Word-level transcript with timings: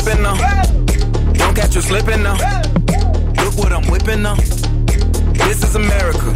slipping 0.00 0.22
now. 0.22 0.34
Don't 1.34 1.54
catch 1.54 1.74
you 1.76 1.82
slipping 1.82 2.22
now. 2.22 2.36
Look 3.44 3.54
what 3.56 3.72
I'm 3.72 3.86
whipping 3.90 4.22
now. 4.22 4.34
This 4.34 5.62
is 5.62 5.74
America. 5.76 6.32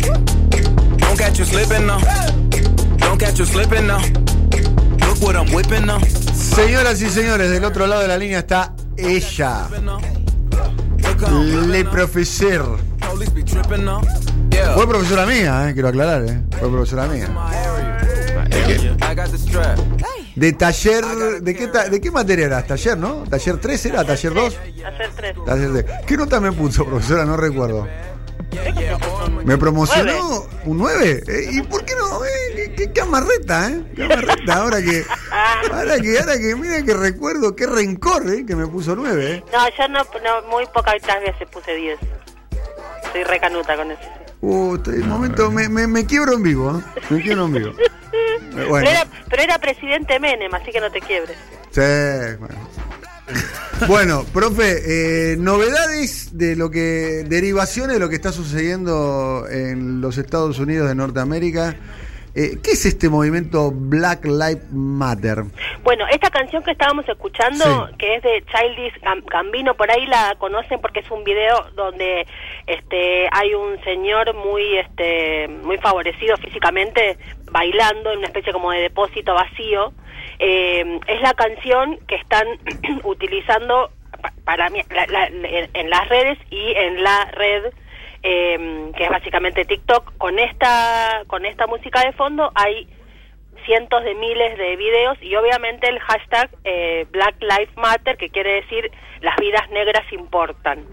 Don't 0.99 1.19
catch 1.19 1.39
you 1.39 1.45
slipping 1.45 1.87
now. 1.87 1.99
Don't 2.99 3.19
catch 3.19 3.39
you 3.39 3.45
slipping 3.45 3.87
now. 3.89 4.01
Look 5.07 5.21
what 5.21 5.35
I'm 5.35 5.53
whipping 5.53 5.87
now. 5.87 5.99
Señoras 6.01 7.03
y 7.03 7.11
señores, 7.11 7.51
del 7.51 7.65
otro 7.65 7.87
lado 7.87 8.03
de 8.03 8.09
la 8.09 8.17
línea 8.17 8.41
está 8.41 8.75
ella, 8.97 9.69
Le 11.67 11.85
Profesor. 11.85 12.79
Fue 14.75 14.89
profesora 14.89 15.27
mía, 15.27 15.69
eh, 15.69 15.73
quiero 15.73 15.89
aclarar, 15.89 16.23
eh. 16.29 16.43
Fue 16.59 16.71
profesora 16.71 17.07
mía. 17.07 17.29
De 20.39 20.53
taller, 20.53 21.05
¿de 21.43 21.55
qué, 21.57 21.67
ta- 21.67 21.89
¿de 21.89 22.01
qué 22.01 22.11
materia 22.13 22.47
era? 22.47 22.63
¿Taller, 22.65 22.97
no? 22.97 23.25
¿Taller 23.29 23.59
3 23.59 23.87
era? 23.87 24.05
¿Taller 24.05 24.33
2? 24.35 24.57
Hacer 24.87 25.11
tres. 25.17 25.37
Taller 25.45 25.85
3. 25.85 25.85
¿Qué 26.07 26.17
nota 26.17 26.41
me 26.41 26.53
puso, 26.53 26.85
profesora? 26.85 27.25
No 27.25 27.37
recuerdo. 27.37 27.89
¿Me 29.45 29.59
promocionó 29.59 30.47
un 30.65 30.79
9? 30.79 31.25
¿Y 31.51 31.63
por 31.63 31.85
qué 31.85 31.95
no? 31.97 32.25
Eh, 32.25 32.29
¿Qué, 32.55 32.73
qué, 32.75 32.93
qué 32.93 33.01
amarreta, 33.01 33.69
¿eh? 33.69 33.83
Qué 33.97 34.05
amarreta. 34.05 34.55
Ahora 34.55 34.81
que, 34.81 35.05
ahora 35.73 35.99
que, 35.99 36.19
ahora 36.21 36.39
que, 36.39 36.55
mira 36.55 36.83
que 36.85 36.95
recuerdo, 36.95 37.57
qué 37.57 37.67
rencor, 37.67 38.29
¿eh? 38.31 38.47
Que 38.47 38.55
me 38.55 38.67
puso 38.69 38.95
9, 38.95 39.33
¿eh? 39.35 39.45
No, 39.53 39.69
yo 39.77 39.89
no, 39.89 39.99
no 40.23 40.49
muy 40.51 40.65
pocas 40.73 40.95
veces 40.95 41.49
puse 41.53 41.75
10. 41.75 41.99
Soy 43.13 43.25
recanuta 43.25 43.77
con 43.77 43.91
eso. 43.91 44.01
Uh, 44.41 44.75
un 44.87 45.09
momento, 45.09 45.51
me, 45.51 45.69
me, 45.69 45.89
me 45.89 46.07
quiebro 46.07 46.35
en 46.35 46.43
vivo, 46.45 46.79
¿eh? 46.79 47.03
Me 47.11 47.23
quiebro 47.23 47.47
en 47.47 47.53
vivo. 47.55 47.73
Pero, 48.55 48.69
Bueno, 48.69 48.89
era, 48.91 49.07
pero 49.29 49.43
era 49.43 49.59
presidente 49.59 50.19
Menem, 50.19 50.53
así 50.55 50.71
que 50.73 50.81
no 50.81 50.91
te 50.91 51.01
quiebres. 51.01 51.37
sí, 51.71 52.37
bueno. 52.39 52.69
Bueno, 53.87 54.25
profe, 54.33 55.33
eh, 55.33 55.37
novedades 55.37 56.37
de 56.37 56.57
lo 56.57 56.71
que, 56.71 57.25
derivaciones 57.27 57.95
de 57.95 58.01
lo 58.01 58.09
que 58.09 58.15
está 58.17 58.33
sucediendo 58.33 59.45
en 59.51 60.01
los 60.01 60.19
Estados 60.19 60.59
Unidos 60.59 60.89
de 60.89 60.95
Norteamérica. 60.95 61.77
Eh, 62.35 62.59
¿Qué 62.63 62.73
es 62.73 62.87
este 62.87 63.09
movimiento 63.09 63.71
Black 63.73 64.25
Lives 64.25 64.71
Matter? 64.73 65.45
Bueno, 65.83 66.05
esta 66.11 66.31
canción 66.31 66.63
que 66.63 66.71
estábamos 66.73 67.09
escuchando, 67.09 67.65
Sí. 67.89 67.95
que 67.99 68.17
es 68.17 68.23
de 68.23 68.45
Childish 68.47 69.01
Gam- 69.03 69.25
Gambino, 69.27 69.75
por 69.77 69.91
ahí 69.91 70.07
la 70.07 70.35
conocen 70.39 70.81
porque 70.81 71.01
es 71.01 71.11
un 71.11 71.25
video 71.25 71.65
donde 71.75 72.27
este 72.67 73.29
hay 73.33 73.55
un 73.55 73.83
señor 73.85 74.35
muy 74.35 74.77
este 74.79 75.49
muy 75.49 75.79
favorecido 75.79 76.37
físicamente 76.37 77.19
bailando 77.51 78.11
en 78.13 78.19
una 78.19 78.27
especie 78.29 78.53
como 78.53 78.71
de 78.73 78.81
depósito 78.81 79.35
vacío. 79.35 79.93
Eh, 80.39 81.01
es 81.07 81.21
la 81.21 81.35
canción 81.35 81.99
que 82.07 82.15
están 82.17 82.47
utilizando 83.05 83.91
pa- 84.23 84.33
para 84.45 84.69
la- 84.69 85.07
la- 85.09 85.29
en 85.75 85.91
las 85.91 86.09
redes 86.09 86.39
y 86.51 86.73
en 86.77 87.03
la 87.03 87.25
red 87.33 87.65
eh, 88.23 88.91
que 88.97 89.05
es 89.05 89.11
básicamente 89.11 89.65
TikTok. 89.65 90.17
Con 90.19 90.39
esta 90.39 91.23
con 91.27 91.45
esta 91.47 91.67
música 91.67 92.01
de 92.05 92.13
fondo 92.13 92.51
hay 92.55 92.89
cientos 93.65 94.03
de 94.05 94.15
miles 94.15 94.57
de 94.57 94.77
videos 94.77 95.19
y 95.21 95.35
obviamente 95.37 95.89
el 95.89 95.99
hashtag 96.01 96.49
eh, 96.65 97.07
Black 97.11 97.37
Lives 97.41 97.77
Matter, 97.77 98.17
que 98.17 98.31
quiere 98.31 98.55
decir 98.63 98.91
las 99.21 99.37
vidas 99.37 99.69
negras 99.71 100.11
importan. 100.13 100.85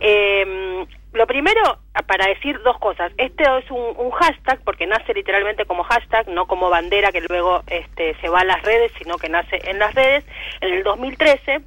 Eh, 0.00 0.86
lo 1.14 1.26
primero, 1.26 1.78
para 2.06 2.26
decir 2.26 2.60
dos 2.62 2.78
cosas, 2.78 3.12
este 3.16 3.44
es 3.44 3.70
un, 3.70 4.10
hashtag 4.10 4.60
porque 4.64 4.86
nace 4.86 5.14
literalmente 5.14 5.64
como 5.64 5.84
hashtag, 5.84 6.28
no 6.28 6.46
como 6.46 6.70
bandera 6.70 7.12
que 7.12 7.20
luego 7.20 7.62
este, 7.68 8.14
se 8.20 8.28
va 8.28 8.40
a 8.40 8.44
las 8.44 8.62
redes, 8.62 8.92
sino 8.98 9.16
que 9.16 9.28
nace 9.28 9.60
en 9.64 9.78
las 9.78 9.94
redes. 9.94 10.24
En 10.60 10.74
el 10.74 10.82
2013 10.82 11.62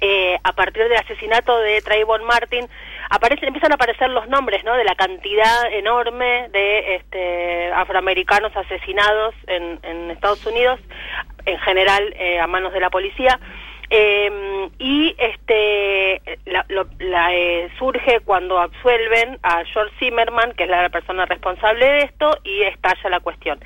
eh, 0.00 0.38
a 0.44 0.52
partir 0.52 0.84
del 0.84 0.96
asesinato 0.96 1.58
de 1.58 1.80
Trayvon 1.80 2.22
Martin, 2.24 2.68
aparecen, 3.10 3.48
empiezan 3.48 3.72
a 3.72 3.74
aparecer 3.74 4.08
los 4.10 4.28
nombres, 4.28 4.62
¿no? 4.64 4.74
De 4.74 4.84
la 4.84 4.94
cantidad 4.94 5.72
enorme 5.72 6.48
de 6.50 6.96
este, 6.96 7.72
afroamericanos 7.72 8.56
asesinados 8.56 9.34
en, 9.48 9.80
en 9.82 10.10
Estados 10.12 10.46
Unidos, 10.46 10.78
en 11.46 11.58
general 11.58 12.14
eh, 12.16 12.38
a 12.38 12.46
manos 12.46 12.72
de 12.72 12.80
la 12.80 12.90
policía. 12.90 13.40
Eh, 13.90 14.68
y 14.78 15.14
este 15.18 16.20
la, 16.46 16.64
lo- 16.68 16.88
la, 16.98 17.34
eh, 17.34 17.68
surge 17.78 18.20
cuando 18.20 18.58
absuelven 18.60 19.38
a 19.42 19.64
George 19.64 19.94
Zimmerman, 19.98 20.52
que 20.52 20.64
es 20.64 20.70
la 20.70 20.88
persona 20.90 21.24
responsable 21.26 21.86
de 21.86 21.98
esto, 22.02 22.30
y 22.44 22.62
estalla 22.62 23.08
la 23.10 23.20
cuestión. 23.20 23.58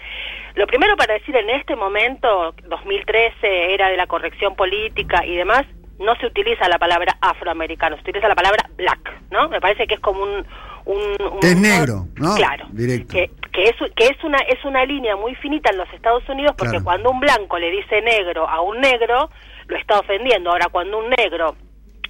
Lo 0.54 0.66
primero 0.66 0.96
para 0.96 1.14
decir 1.14 1.34
en 1.36 1.50
este 1.50 1.74
momento, 1.76 2.54
2013, 2.68 3.74
era 3.74 3.88
de 3.88 3.96
la 3.96 4.06
corrección 4.06 4.54
política 4.54 5.24
y 5.26 5.34
demás, 5.36 5.64
no 5.98 6.14
se 6.16 6.26
utiliza 6.26 6.68
la 6.68 6.78
palabra 6.78 7.16
afroamericano, 7.20 7.96
se 7.96 8.02
utiliza 8.02 8.28
la 8.28 8.34
palabra 8.34 8.68
black, 8.76 9.12
¿no? 9.30 9.48
Me 9.48 9.60
parece 9.60 9.86
que 9.86 9.94
es 9.94 10.00
como 10.00 10.22
un... 10.22 10.46
un, 10.84 11.16
es 11.42 11.56
negro, 11.56 12.06
¿no? 12.16 12.34
Claro. 12.34 12.66
Directo. 12.70 13.12
Que, 13.14 13.30
que 13.52 13.64
es, 13.64 13.76
que 13.94 14.06
es 14.06 14.24
una 14.24 14.38
es 14.38 14.64
una 14.64 14.84
línea 14.84 15.14
muy 15.16 15.34
finita 15.36 15.70
en 15.70 15.78
los 15.78 15.92
Estados 15.92 16.26
Unidos 16.28 16.54
porque 16.56 16.72
Claro. 16.72 16.84
cuando 16.84 17.10
un 17.10 17.20
blanco 17.20 17.58
le 17.58 17.70
dice 17.70 18.00
negro 18.00 18.48
a 18.48 18.60
un 18.62 18.80
negro, 18.80 19.30
lo 19.66 19.76
está 19.76 19.98
ofendiendo. 19.98 20.50
Ahora, 20.50 20.68
cuando 20.70 20.98
un 20.98 21.10
negro 21.10 21.56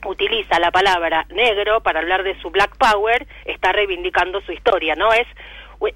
utiliza 0.06 0.58
la 0.58 0.70
palabra 0.70 1.26
negro 1.30 1.80
para 1.80 2.00
hablar 2.00 2.22
de 2.22 2.40
su 2.40 2.50
black 2.50 2.76
power, 2.76 3.26
está 3.44 3.72
reivindicando 3.72 4.40
su 4.42 4.52
historia, 4.52 4.94
¿no? 4.94 5.12
Es 5.12 5.26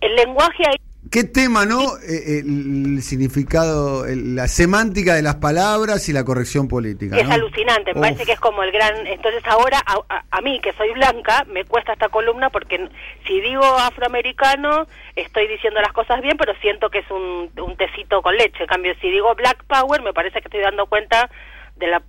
el 0.00 0.14
lenguaje 0.16 0.64
ahí 0.68 0.76
¿Qué 1.11 1.25
tema, 1.25 1.65
no? 1.67 1.81
Eh, 2.09 2.41
el 2.41 3.00
significado, 3.03 4.06
el- 4.06 4.34
la 4.34 4.49
semántica 4.49 5.15
de 5.15 5.22
las 5.22 5.37
palabras 5.37 6.09
y 6.09 6.12
la 6.12 6.25
corrección 6.25 6.69
política. 6.69 7.17
Es 7.17 7.28
¿no? 7.28 7.34
alucinante, 7.34 7.93
me 7.94 8.00
Uf. 8.00 8.06
parece 8.06 8.25
que 8.27 8.33
es 8.33 8.41
como 8.41 8.62
el 8.62 8.72
gran... 8.72 9.06
Entonces 9.06 9.43
ahora, 9.47 9.78
a, 9.87 9.99
a- 10.09 10.25
a 10.31 10.41
mí 10.41 10.61
que 10.61 10.72
soy 10.72 10.93
blanca, 10.94 11.44
me 11.49 11.65
cuesta 11.65 11.93
esta 11.93 12.09
columna 12.09 12.50
porque 12.50 12.89
si 13.27 13.41
digo 13.41 13.62
afroamericano, 13.65 14.87
estoy 15.15 15.47
diciendo 15.49 15.81
las 15.81 15.93
cosas 15.93 16.21
bien, 16.22 16.37
pero 16.37 16.55
siento 16.61 16.91
que 16.91 16.99
es 16.99 17.11
un, 17.11 17.50
un 17.61 17.77
tecito 17.77 18.23
con 18.23 18.37
leche. 18.37 18.62
En 18.62 18.67
cambio, 18.69 18.94
si 19.00 19.11
digo 19.11 19.34
black 19.34 19.65
power, 19.67 20.03
me 20.03 20.12
parece 20.12 20.41
que 20.41 20.49
estoy 20.49 20.61
dando 20.61 20.87
cuenta 20.87 21.31
de 21.77 21.87
la, 21.88 22.03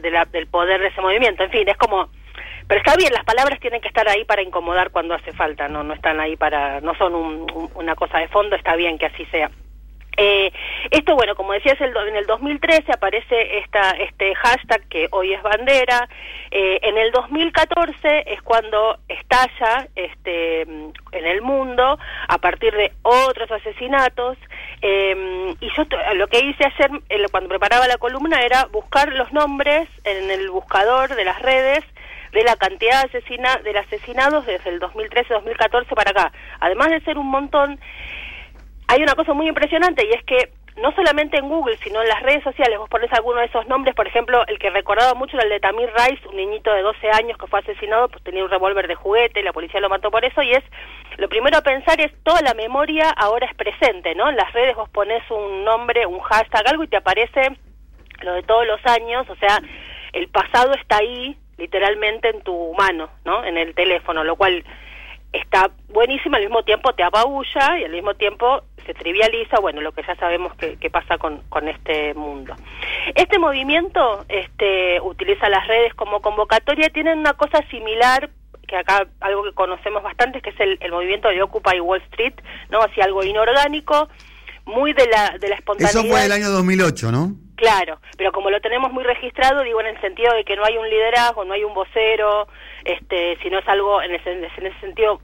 de 0.00 0.10
la- 0.10 0.26
del 0.26 0.46
poder 0.46 0.80
de 0.80 0.88
ese 0.88 1.00
movimiento. 1.00 1.42
En 1.42 1.50
fin, 1.50 1.68
es 1.68 1.76
como... 1.76 2.08
Pero 2.66 2.80
está 2.80 2.96
bien, 2.96 3.12
las 3.12 3.24
palabras 3.24 3.60
tienen 3.60 3.80
que 3.80 3.88
estar 3.88 4.08
ahí 4.08 4.24
para 4.24 4.42
incomodar 4.42 4.90
cuando 4.90 5.14
hace 5.14 5.32
falta, 5.32 5.68
no 5.68 5.82
no 5.84 5.92
están 5.94 6.18
ahí 6.20 6.36
para... 6.36 6.80
no 6.80 6.94
son 6.94 7.14
un- 7.14 7.50
un- 7.52 7.70
una 7.74 7.94
cosa 7.94 8.18
de 8.18 8.28
fondo, 8.28 8.56
está 8.56 8.74
bien 8.76 8.98
que 8.98 9.06
así 9.06 9.24
sea. 9.26 9.50
Eh, 10.16 10.52
esto, 10.92 11.16
bueno, 11.16 11.34
como 11.34 11.54
decías, 11.54 11.80
el, 11.80 11.92
en 11.96 12.14
el 12.14 12.24
2013 12.26 12.84
aparece 12.92 13.58
esta, 13.58 13.90
este 13.92 14.32
hashtag 14.36 14.86
que 14.88 15.08
hoy 15.10 15.32
es 15.32 15.42
bandera. 15.42 16.08
Eh, 16.52 16.78
en 16.82 16.96
el 16.98 17.10
2014 17.10 18.22
es 18.32 18.40
cuando 18.42 18.98
estalla 19.08 19.88
este, 19.96 20.62
en 20.62 20.92
el 21.12 21.42
mundo 21.42 21.98
a 22.28 22.38
partir 22.38 22.72
de 22.74 22.92
otros 23.02 23.50
asesinatos. 23.50 24.38
Eh, 24.82 25.54
y 25.60 25.68
yo 25.76 25.82
lo 26.14 26.28
que 26.28 26.44
hice 26.44 26.64
ayer, 26.64 26.90
eh, 27.08 27.26
cuando 27.32 27.48
preparaba 27.48 27.88
la 27.88 27.96
columna, 27.98 28.40
era 28.42 28.66
buscar 28.66 29.12
los 29.12 29.32
nombres 29.32 29.88
en 30.04 30.30
el 30.30 30.48
buscador 30.48 31.14
de 31.16 31.24
las 31.24 31.42
redes 31.42 31.84
de 32.34 32.42
la 32.42 32.56
cantidad 32.56 33.02
de, 33.02 33.18
asesina, 33.18 33.56
de 33.62 33.78
asesinados 33.78 34.44
desde 34.44 34.70
el 34.70 34.80
2013-2014 34.80 35.94
para 35.94 36.10
acá. 36.10 36.32
Además 36.60 36.90
de 36.90 37.00
ser 37.00 37.16
un 37.16 37.30
montón, 37.30 37.80
hay 38.88 39.02
una 39.02 39.14
cosa 39.14 39.32
muy 39.32 39.48
impresionante 39.48 40.04
y 40.04 40.10
es 40.10 40.24
que 40.24 40.50
no 40.76 40.92
solamente 40.96 41.38
en 41.38 41.48
Google, 41.48 41.78
sino 41.84 42.02
en 42.02 42.08
las 42.08 42.20
redes 42.22 42.42
sociales, 42.42 42.78
vos 42.78 42.90
pones 42.90 43.12
alguno 43.12 43.38
de 43.38 43.46
esos 43.46 43.68
nombres, 43.68 43.94
por 43.94 44.08
ejemplo, 44.08 44.44
el 44.48 44.58
que 44.58 44.70
recordaba 44.70 45.14
mucho 45.14 45.36
era 45.36 45.44
el 45.44 45.50
de 45.50 45.60
Tamir 45.60 45.88
Rice, 45.94 46.26
un 46.28 46.36
niñito 46.36 46.72
de 46.72 46.82
12 46.82 47.10
años 47.12 47.38
que 47.38 47.46
fue 47.46 47.60
asesinado, 47.60 48.08
pues 48.08 48.24
tenía 48.24 48.42
un 48.42 48.50
revólver 48.50 48.88
de 48.88 48.96
juguete, 48.96 49.44
la 49.44 49.52
policía 49.52 49.78
lo 49.78 49.88
mató 49.88 50.10
por 50.10 50.24
eso, 50.24 50.42
y 50.42 50.50
es, 50.50 50.64
lo 51.16 51.28
primero 51.28 51.58
a 51.58 51.62
pensar 51.62 52.00
es, 52.00 52.12
toda 52.24 52.42
la 52.42 52.54
memoria 52.54 53.08
ahora 53.10 53.46
es 53.46 53.54
presente, 53.54 54.16
¿no? 54.16 54.28
En 54.28 54.36
las 54.36 54.52
redes 54.52 54.74
vos 54.74 54.88
pones 54.88 55.22
un 55.30 55.64
nombre, 55.64 56.06
un 56.06 56.18
hashtag, 56.18 56.66
algo 56.66 56.82
y 56.82 56.88
te 56.88 56.96
aparece 56.96 57.56
lo 58.22 58.34
de 58.34 58.42
todos 58.42 58.66
los 58.66 58.84
años, 58.86 59.30
o 59.30 59.36
sea, 59.36 59.60
el 60.12 60.28
pasado 60.28 60.74
está 60.74 60.96
ahí, 60.98 61.36
literalmente 61.58 62.28
en 62.30 62.42
tu 62.42 62.74
mano, 62.74 63.08
¿no? 63.24 63.44
En 63.44 63.56
el 63.56 63.74
teléfono, 63.74 64.24
lo 64.24 64.36
cual 64.36 64.64
está 65.32 65.70
buenísimo, 65.88 66.36
al 66.36 66.42
mismo 66.42 66.62
tiempo 66.62 66.94
te 66.94 67.02
apabulla 67.02 67.78
y 67.78 67.84
al 67.84 67.92
mismo 67.92 68.14
tiempo 68.14 68.62
se 68.86 68.94
trivializa, 68.94 69.58
bueno, 69.60 69.80
lo 69.80 69.92
que 69.92 70.02
ya 70.06 70.14
sabemos 70.16 70.54
que, 70.56 70.76
que 70.76 70.90
pasa 70.90 71.18
con, 71.18 71.40
con 71.48 71.68
este 71.68 72.14
mundo. 72.14 72.54
Este 73.14 73.38
movimiento 73.38 74.24
este, 74.28 75.00
utiliza 75.00 75.48
las 75.48 75.66
redes 75.66 75.94
como 75.94 76.20
convocatoria, 76.20 76.90
tienen 76.90 77.18
una 77.18 77.34
cosa 77.34 77.62
similar 77.70 78.30
que 78.66 78.76
acá 78.76 79.06
algo 79.20 79.44
que 79.44 79.52
conocemos 79.52 80.02
bastante, 80.02 80.40
que 80.40 80.50
es 80.50 80.60
el, 80.60 80.78
el 80.80 80.90
movimiento 80.90 81.28
de 81.28 81.42
Occupy 81.42 81.80
Wall 81.80 82.02
Street, 82.10 82.34
¿no? 82.70 82.80
Así 82.80 83.00
algo 83.00 83.22
inorgánico, 83.24 84.08
muy 84.64 84.92
de 84.92 85.06
la, 85.06 85.36
de 85.38 85.48
la 85.48 85.56
espontaneidad. 85.56 86.00
Eso 86.00 86.10
fue 86.10 86.24
el 86.24 86.32
año 86.32 86.50
2008, 86.50 87.12
¿no? 87.12 87.34
Claro, 87.56 88.00
pero 88.18 88.32
como 88.32 88.50
lo 88.50 88.60
tenemos 88.60 88.92
muy 88.92 89.04
registrado, 89.04 89.62
digo 89.62 89.80
en 89.80 89.86
el 89.86 90.00
sentido 90.00 90.34
de 90.34 90.44
que 90.44 90.56
no 90.56 90.64
hay 90.64 90.76
un 90.76 90.88
liderazgo, 90.88 91.44
no 91.44 91.54
hay 91.54 91.62
un 91.62 91.72
vocero, 91.72 92.48
este, 92.84 93.38
sino 93.42 93.58
es 93.58 93.68
algo 93.68 94.02
en 94.02 94.14
ese, 94.14 94.32
en 94.32 94.44
ese 94.44 94.80
sentido. 94.80 95.20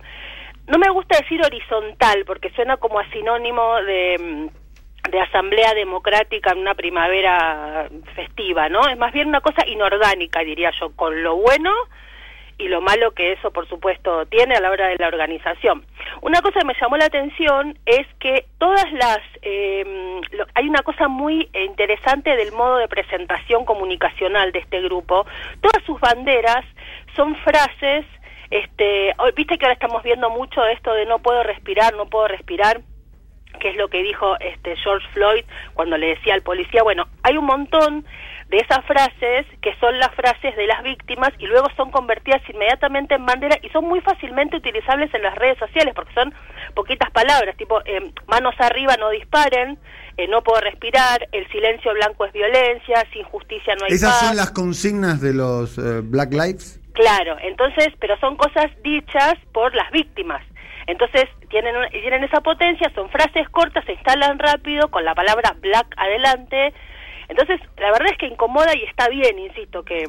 No 0.69 0.79
me 0.79 0.91
gusta 0.91 1.19
decir 1.19 1.45
horizontal 1.45 2.25
porque 2.25 2.51
suena 2.51 2.77
como 2.77 3.01
a 3.01 3.11
sinónimo 3.11 3.83
de, 3.83 4.17
mm, 4.21 5.11
de 5.11 5.21
asamblea 5.21 5.75
democrática 5.75 6.53
en 6.53 6.59
una 6.59 6.75
primavera 6.75 7.89
festiva, 8.15 8.69
¿no? 8.69 8.89
Es 8.89 8.97
más 8.97 9.13
bien 9.13 9.29
una 9.29 9.41
cosa 9.41 9.67
inorgánica, 9.67 10.41
diría 10.41 10.71
yo, 10.79 10.95
con 10.95 11.25
lo 11.25 11.37
bueno 11.37 11.73
y 12.61 12.69
lo 12.69 12.83
malo 12.83 13.13
que 13.13 13.33
eso, 13.33 13.51
por 13.51 13.67
supuesto, 13.69 14.27
tiene 14.27 14.55
a 14.55 14.61
la 14.61 14.71
hora 14.71 14.89
de 14.89 14.97
la 14.99 15.09
organización. 15.09 15.85
Una 16.21 16.43
cosa 16.43 16.61
que 16.61 16.67
me 16.67 16.75
llamó 16.79 16.99
la 16.99 17.07
atención 17.07 17.79
es 17.87 18.07
que 18.19 18.45
todas 18.59 18.93
las... 18.93 19.19
Eh, 19.41 20.21
hay 20.55 20.69
una 20.69 20.83
cosa 20.83 21.09
muy 21.09 21.49
interesante 21.55 22.37
del 22.37 22.53
modo 22.53 22.77
de 22.77 22.89
presentación 22.89 23.65
comunicacional 23.65 24.53
de 24.53 24.59
este 24.59 24.83
grupo. 24.83 25.27
Todas 25.61 25.83
sus 25.85 25.99
banderas 26.01 26.65
son 27.17 27.35
frases... 27.37 28.05
Este, 28.51 29.15
viste 29.37 29.57
que 29.59 29.65
ahora 29.65 29.75
estamos 29.75 30.03
viendo 30.03 30.29
mucho 30.29 30.67
esto 30.67 30.93
de 30.93 31.07
no 31.07 31.21
puedo 31.21 31.45
respirar, 31.45 31.95
no 31.95 32.07
puedo 32.07 32.27
respirar 32.27 32.81
que 33.61 33.69
es 33.69 33.77
lo 33.77 33.89
que 33.89 34.03
dijo 34.03 34.37
este 34.41 34.75
George 34.77 35.07
Floyd 35.13 35.45
cuando 35.75 35.97
le 35.97 36.09
decía 36.09 36.35
al 36.35 36.43
policía, 36.43 36.83
bueno, 36.83 37.07
hay 37.23 37.37
un 37.37 37.45
montón 37.45 38.05
de 38.51 38.59
esas 38.59 38.85
frases 38.85 39.47
que 39.63 39.75
son 39.79 39.99
las 39.99 40.13
frases 40.15 40.57
de 40.57 40.67
las 40.67 40.83
víctimas 40.83 41.31
y 41.39 41.47
luego 41.47 41.69
son 41.77 41.91
convertidas 41.93 42.43
inmediatamente 42.53 43.15
en 43.15 43.25
bandera 43.25 43.57
y 43.63 43.69
son 43.69 43.87
muy 43.87 44.01
fácilmente 44.01 44.57
utilizables 44.57 45.13
en 45.15 45.23
las 45.23 45.37
redes 45.37 45.57
sociales 45.59 45.95
porque 45.95 46.13
son 46.15 46.35
poquitas 46.75 47.11
palabras, 47.13 47.57
tipo 47.57 47.81
eh, 47.85 48.13
manos 48.27 48.55
arriba 48.59 48.97
no 48.97 49.11
disparen, 49.11 49.79
eh, 50.17 50.27
no 50.29 50.43
puedo 50.43 50.61
respirar, 50.61 51.29
el 51.31 51.49
silencio 51.51 51.95
blanco 51.95 52.25
es 52.25 52.33
violencia, 52.33 53.07
sin 53.13 53.23
justicia 53.25 53.75
no 53.77 53.85
hay 53.85 53.95
¿Esas 53.95 54.19
son 54.19 54.37
las 54.37 54.51
consignas 54.51 55.21
de 55.21 55.33
los 55.33 55.79
eh, 55.79 56.01
Black 56.03 56.33
Lives? 56.33 56.81
Claro, 56.93 57.37
entonces, 57.43 57.89
pero 58.01 58.19
son 58.19 58.37
cosas 58.37 58.67
dichas 58.83 59.35
por 59.53 59.75
las 59.77 59.91
víctimas. 59.93 60.43
Entonces 60.89 61.27
tienen, 61.51 61.75
tienen 61.93 62.25
esa 62.25 62.41
potencia, 62.41 62.91
son 62.97 63.09
frases 63.11 63.49
cortas, 63.51 63.85
se 63.85 63.93
instalan 63.93 64.41
rápido 64.41 64.91
con 64.91 65.05
la 65.05 65.15
palabra 65.15 65.55
black 65.61 65.87
adelante. 65.97 66.75
Entonces, 67.31 67.61
la 67.79 67.93
verdad 67.93 68.09
es 68.11 68.19
que 68.19 68.27
incomoda 68.27 68.77
y 68.77 68.83
está 68.83 69.09
bien, 69.09 69.39
insisto, 69.39 69.85
que, 69.85 70.05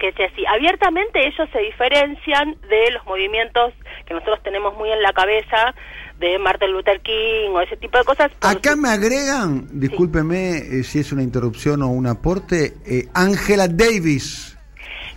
que 0.00 0.12
sea 0.14 0.26
así. 0.26 0.44
Abiertamente 0.46 1.20
ellos 1.26 1.48
se 1.52 1.58
diferencian 1.60 2.56
de 2.68 2.90
los 2.92 3.04
movimientos 3.04 3.74
que 4.06 4.14
nosotros 4.14 4.42
tenemos 4.42 4.74
muy 4.76 4.90
en 4.90 5.02
la 5.02 5.12
cabeza 5.12 5.74
de 6.18 6.38
Martin 6.38 6.72
Luther 6.72 7.00
King 7.02 7.50
o 7.52 7.60
ese 7.60 7.76
tipo 7.76 7.98
de 7.98 8.04
cosas. 8.04 8.30
Acá 8.40 8.76
me 8.76 8.88
agregan, 8.88 9.68
discúlpeme 9.78 10.56
eh, 10.56 10.82
si 10.84 11.00
es 11.00 11.12
una 11.12 11.22
interrupción 11.22 11.82
o 11.82 11.88
un 11.88 12.06
aporte, 12.06 12.74
eh, 12.86 13.08
Angela 13.12 13.68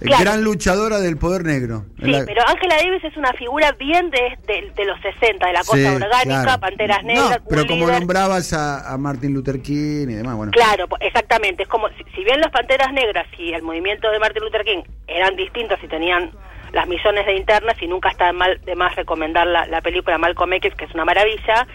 Davis 0.10 0.20
gran 0.20 0.44
luchadora 0.44 1.00
del 1.00 1.18
poder 1.18 1.44
negro. 1.44 1.86
Sí, 2.02 2.12
pero 2.26 2.42
Angela 2.48 2.76
Davis 2.78 3.04
es 3.04 3.16
una 3.18 3.32
figura 3.34 3.72
bien 3.74 4.10
de, 4.10 4.38
de, 4.48 4.86
los 4.86 5.00
60, 5.02 5.46
de 5.46 5.54
la 5.54 5.64
cosa 5.64 5.94
orgánica, 5.94 6.58
Panteras 6.58 7.04
Negras. 7.04 7.40
pero 7.48 7.68
como 7.68 7.88
nombrabas 7.88 8.54
a, 8.54 8.98
Martin 8.98 9.34
Luther 9.34 9.62
King 9.62 10.08
y 10.10 10.16
demás, 10.16 10.36
bueno. 10.36 10.52
Claro, 10.52 10.88
exactamente. 11.00 11.64
Es 11.64 11.70
como, 11.70 11.88
si, 11.90 12.24
bien 12.24 12.40
las 12.40 12.52
Panteras 12.52 12.92
Negras 12.94 13.28
y 13.38 13.54
el 13.54 13.62
movimiento 13.62 14.10
de 14.12 14.20
Martin 14.20 14.44
Luther 14.44 14.64
King 14.64 14.84
eran 15.08 15.36
distintos 15.36 15.80
y 15.84 15.88
tenían 15.88 16.32
las 16.72 16.88
millones 16.88 17.26
de 17.26 17.36
internas 17.36 17.76
y 17.82 17.88
nunca 17.88 18.10
está 18.10 18.28
de, 18.28 18.34
mal, 18.34 18.62
de 18.64 18.76
más 18.76 18.96
recomendar 18.96 19.46
la, 19.46 19.82
película 19.82 20.18
Malcolm 20.18 20.54
X, 20.54 20.74
que 20.76 20.86
es 20.86 20.94
una 20.94 21.06
maravilla. 21.06 21.68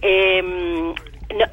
Eh, 0.00 0.94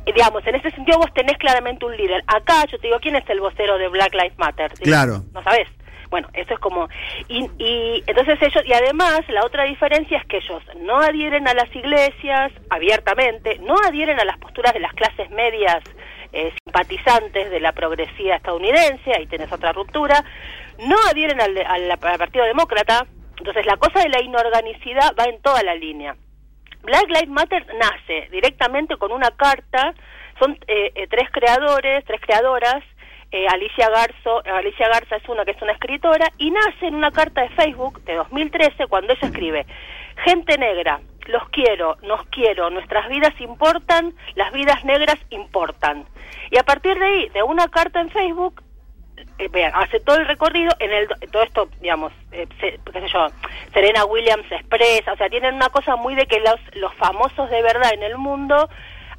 digamos, 0.05 0.45
en 0.45 0.55
ese 0.55 0.71
sentido 0.71 0.99
vos 0.99 1.13
tenés 1.13 1.37
claramente 1.37 1.85
un 1.85 1.95
líder. 1.95 2.23
Acá 2.27 2.65
yo 2.71 2.77
te 2.77 2.87
digo, 2.87 2.99
¿quién 2.99 3.15
es 3.15 3.29
el 3.29 3.39
vocero 3.39 3.77
de 3.77 3.87
Black 3.87 4.13
Lives 4.13 4.37
Matter? 4.37 4.71
Claro. 4.81 5.23
No 5.33 5.43
sabes. 5.43 5.67
Bueno, 6.11 6.27
eso 6.33 6.53
es 6.53 6.59
como... 6.59 6.89
Y, 7.29 7.49
y 7.57 8.03
entonces 8.05 8.37
ellos, 8.41 8.63
y 8.65 8.73
además 8.73 9.21
la 9.29 9.45
otra 9.45 9.63
diferencia 9.63 10.17
es 10.17 10.25
que 10.25 10.37
ellos 10.37 10.61
no 10.81 10.99
adhieren 10.99 11.47
a 11.47 11.53
las 11.53 11.73
iglesias 11.73 12.51
abiertamente, 12.69 13.57
no 13.59 13.75
adhieren 13.87 14.19
a 14.19 14.25
las 14.25 14.37
posturas 14.37 14.73
de 14.73 14.81
las 14.81 14.93
clases 14.93 15.29
medias 15.31 15.81
eh, 16.33 16.53
simpatizantes 16.65 17.49
de 17.49 17.59
la 17.61 17.71
progresía 17.71 18.35
estadounidense, 18.35 19.11
ahí 19.17 19.25
tenés 19.27 19.51
otra 19.51 19.71
ruptura, 19.71 20.23
no 20.79 20.97
adhieren 21.09 21.39
al, 21.41 21.57
al, 21.57 21.97
Partido 21.97 22.45
Demócrata, 22.45 23.05
entonces 23.37 23.65
la 23.65 23.77
cosa 23.77 24.01
de 24.01 24.09
la 24.09 24.21
inorganicidad 24.21 25.15
va 25.17 25.25
en 25.25 25.41
toda 25.41 25.63
la 25.63 25.75
línea. 25.75 26.15
Black 26.83 27.07
Lives 27.07 27.29
Matter 27.29 27.65
nace 27.75 28.27
directamente 28.31 28.97
con 28.97 29.11
una 29.11 29.31
carta, 29.31 29.93
son 30.39 30.57
eh, 30.67 30.91
eh, 30.95 31.07
tres 31.09 31.29
creadores, 31.31 32.03
tres 32.05 32.19
creadoras, 32.21 32.83
eh, 33.31 33.47
Alicia, 33.47 33.89
Garzo, 33.89 34.43
Alicia 34.45 34.89
Garza 34.89 35.15
es 35.15 35.29
una 35.29 35.45
que 35.45 35.51
es 35.51 35.61
una 35.61 35.71
escritora 35.71 36.31
y 36.37 36.51
nace 36.51 36.87
en 36.87 36.95
una 36.95 37.11
carta 37.11 37.41
de 37.41 37.49
Facebook 37.49 38.03
de 38.03 38.15
2013 38.15 38.87
cuando 38.87 39.13
ella 39.13 39.27
escribe, 39.27 39.65
gente 40.25 40.57
negra, 40.57 40.99
los 41.27 41.47
quiero, 41.49 41.97
nos 42.03 42.25
quiero, 42.27 42.69
nuestras 42.69 43.07
vidas 43.09 43.33
importan, 43.39 44.13
las 44.35 44.51
vidas 44.51 44.83
negras 44.83 45.17
importan. 45.29 46.05
Y 46.49 46.57
a 46.57 46.63
partir 46.63 46.97
de 46.99 47.05
ahí, 47.05 47.29
de 47.29 47.43
una 47.43 47.67
carta 47.69 48.01
en 48.01 48.09
Facebook, 48.09 48.61
eh, 49.37 49.71
hace 49.73 49.99
todo 50.01 50.17
el 50.17 50.27
recorrido, 50.27 50.71
en 50.79 50.91
el 50.91 51.07
todo 51.31 51.43
esto, 51.43 51.69
digamos, 51.79 52.11
eh, 52.31 52.47
qué 52.59 52.79
sé 52.91 53.07
yo, 53.07 53.27
Serena 53.73 54.05
Williams 54.05 54.51
expresa, 54.51 55.13
o 55.13 55.17
sea, 55.17 55.29
tienen 55.29 55.55
una 55.55 55.69
cosa 55.69 55.95
muy 55.95 56.15
de 56.15 56.25
que 56.25 56.39
los, 56.39 56.59
los 56.73 56.93
famosos 56.95 57.49
de 57.49 57.61
verdad 57.61 57.93
en 57.93 58.03
el 58.03 58.17
mundo 58.17 58.69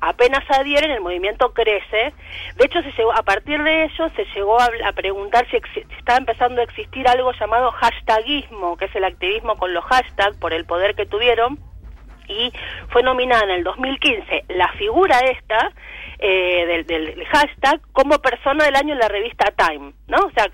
apenas 0.03 0.43
adhieren, 0.51 0.91
el 0.91 1.01
movimiento 1.01 1.53
crece. 1.55 2.13
De 2.57 2.67
hecho, 2.67 2.83
se 2.83 3.03
a 3.15 3.23
partir 3.23 3.63
de 3.63 3.85
ello 3.85 4.09
se 4.17 4.25
llegó 4.35 4.61
a, 4.61 4.93
preguntar 4.93 5.47
si, 5.49 5.57
estaba 5.97 6.19
empezando 6.19 6.61
a 6.61 6.65
existir 6.65 7.07
algo 7.09 7.33
llamado 7.33 7.71
hashtagismo, 7.71 8.77
que 8.77 8.87
es 8.87 8.97
el 8.97 9.05
activismo 9.05 9.57
con 9.57 9.73
los 9.73 9.85
hashtags 9.85 10.37
por 10.39 10.53
el 10.53 10.67
poder 10.67 10.97
que 10.97 11.07
tuvieron. 11.07 11.59
Y 12.33 12.53
fue 12.89 13.03
nominada 13.03 13.45
en 13.45 13.51
el 13.51 13.65
2015 13.65 14.45
la 14.49 14.69
figura 14.73 15.19
esta 15.21 15.73
eh, 16.25 16.85
del, 16.87 17.25
hashtag 17.27 17.81
como 17.93 18.17
persona 18.21 18.65
del 18.65 18.77
año 18.77 18.93
en 18.93 19.01
la 19.01 19.09
revista 19.09 19.53
Time, 19.57 19.93
¿no? 20.07 20.19
O 20.19 20.31
sea, 20.31 20.47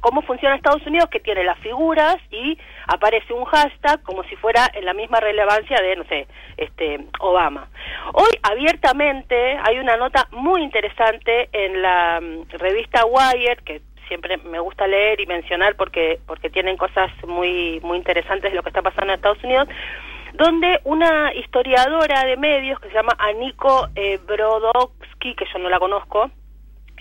cómo 0.00 0.22
funciona 0.22 0.54
Estados 0.54 0.86
Unidos 0.86 1.08
que 1.10 1.18
tiene 1.18 1.42
las 1.42 1.58
figuras 1.58 2.16
y 2.30 2.56
aparece 2.86 3.32
un 3.32 3.44
hashtag 3.44 4.00
como 4.04 4.22
si 4.24 4.36
fuera 4.36 4.70
en 4.72 4.84
la 4.84 4.94
misma 4.94 5.18
relevancia 5.18 5.78
de, 5.82 5.96
no 5.96 6.04
sé, 6.04 6.28
este 6.56 7.06
Obama. 7.18 7.68
Hoy 8.12 8.30
abiertamente 8.42 9.58
hay 9.64 9.80
una 9.80 9.96
nota 9.96 10.28
muy 10.30 10.62
interesante 10.62 11.48
en 11.52 11.82
la 11.82 12.20
mm, 12.20 12.50
revista 12.58 13.04
Wired 13.04 13.58
que 13.64 13.80
siempre 14.06 14.36
me 14.36 14.60
gusta 14.60 14.86
leer 14.86 15.20
y 15.20 15.26
mencionar 15.26 15.74
porque 15.74 16.20
porque 16.28 16.50
tienen 16.50 16.76
cosas 16.76 17.10
muy 17.26 17.80
muy 17.80 17.98
interesantes 17.98 18.52
de 18.52 18.56
lo 18.56 18.62
que 18.62 18.68
está 18.68 18.82
pasando 18.82 19.12
en 19.12 19.16
Estados 19.16 19.42
Unidos 19.42 19.68
donde 20.34 20.80
una 20.84 21.32
historiadora 21.34 22.24
de 22.24 22.36
medios 22.36 22.80
que 22.80 22.88
se 22.88 22.94
llama 22.94 23.16
Aniko 23.18 23.88
eh, 23.94 24.18
Brodowski, 24.26 25.34
que 25.34 25.46
yo 25.52 25.58
no 25.58 25.68
la 25.68 25.78
conozco, 25.78 26.30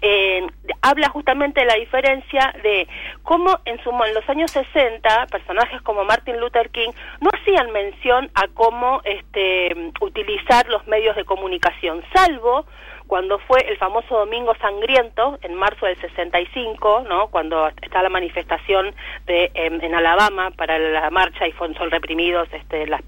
eh, 0.01 0.45
habla 0.81 1.10
justamente 1.10 1.62
de 1.62 1.65
la 1.65 1.75
diferencia 1.75 2.53
de 2.62 2.88
cómo 3.24 3.60
en, 3.65 3.82
su, 3.84 3.89
en 3.89 4.13
los 4.13 4.27
años 4.29 4.51
60 4.51 5.27
personajes 5.27 5.82
como 5.82 6.03
Martin 6.03 6.39
Luther 6.39 6.70
King 6.70 6.89
no 7.22 7.29
hacían 7.34 7.72
mención 7.72 8.29
a 8.36 8.48
cómo 8.53 9.01
este, 9.03 9.91
utilizar 10.01 10.67
los 10.67 10.86
medios 10.88 11.15
de 11.15 11.25
comunicación, 11.25 12.03
salvo 12.13 12.65
cuando 13.07 13.39
fue 13.39 13.59
el 13.67 13.77
famoso 13.77 14.17
Domingo 14.17 14.55
Sangriento, 14.55 15.38
en 15.41 15.53
marzo 15.55 15.85
del 15.85 16.00
65, 16.00 17.05
¿no? 17.07 17.27
cuando 17.27 17.67
está 17.81 18.01
la 18.01 18.09
manifestación 18.09 18.93
de, 19.25 19.51
em, 19.53 19.79
en 19.81 19.95
Alabama 19.95 20.51
para 20.51 20.77
la 20.79 21.09
marcha 21.09 21.47
y 21.47 21.51
fueron 21.51 21.75
son 21.77 21.91
reprimidos 21.91 22.47
este, 22.51 22.88
los 22.88 23.01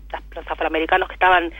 afroamericanos 0.47 1.07
que 1.07 1.13
estaban 1.13 1.51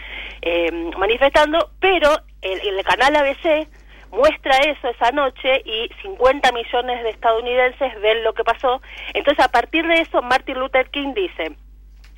em, 0.42 0.92
manifestando, 0.98 1.72
pero 1.80 2.10
el, 2.42 2.60
el 2.60 2.84
canal 2.84 3.16
ABC 3.16 3.68
muestra 4.12 4.58
eso 4.58 4.90
esa 4.90 5.12
noche 5.12 5.62
y 5.66 5.90
50 6.02 6.52
millones 6.52 7.04
de 7.04 7.10
estadounidenses 7.10 8.02
ven 8.02 8.24
lo 8.24 8.34
que 8.34 8.44
pasó. 8.44 8.82
Entonces, 9.14 9.44
a 9.44 9.50
partir 9.50 9.86
de 9.88 10.02
eso, 10.02 10.22
Martin 10.22 10.60
Luther 10.60 10.90
King 10.90 11.14
dice, 11.14 11.56